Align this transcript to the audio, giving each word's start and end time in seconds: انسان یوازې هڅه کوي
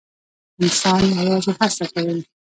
انسان 0.61 1.01
یوازې 1.21 1.51
هڅه 1.59 1.85
کوي 1.93 2.19